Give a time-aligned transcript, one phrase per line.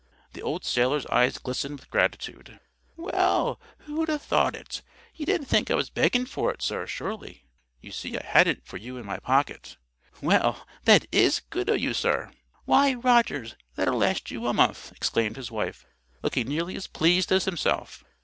[0.33, 2.59] The old sailor's eyes glistened with gratitude.
[2.97, 4.81] "Well, who'd ha' thought it.
[5.13, 7.45] You didn't think I was beggin' for it, sir, surely?"
[7.81, 9.77] "You see I had it for you in my pocket."
[10.19, 12.31] "Well, that IS good o' you, sir!"
[12.65, 15.85] "Why, Rogers, that'll last you a month!" exclaimed his wife,
[16.23, 18.03] looking nearly as pleased as himself.